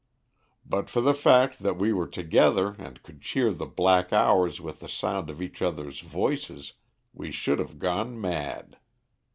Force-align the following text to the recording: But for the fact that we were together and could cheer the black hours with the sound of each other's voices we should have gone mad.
But 0.65 0.89
for 0.89 0.99
the 0.99 1.13
fact 1.13 1.59
that 1.59 1.77
we 1.77 1.93
were 1.93 2.07
together 2.07 2.75
and 2.79 3.03
could 3.03 3.21
cheer 3.21 3.51
the 3.53 3.67
black 3.67 4.11
hours 4.11 4.59
with 4.59 4.79
the 4.79 4.89
sound 4.89 5.29
of 5.29 5.43
each 5.43 5.61
other's 5.61 5.99
voices 5.99 6.73
we 7.13 7.29
should 7.31 7.59
have 7.59 7.77
gone 7.77 8.19
mad. 8.19 8.77